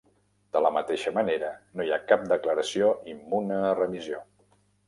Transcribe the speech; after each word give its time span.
De 0.55 0.61
la 0.65 0.71
mateixa 0.77 1.13
manera, 1.17 1.51
no 1.79 1.87
hi 1.87 1.93
ha 1.97 2.01
cap 2.13 2.25
declaració 2.33 2.91
immune 3.15 3.63
a 3.69 3.77
revisió. 3.83 4.27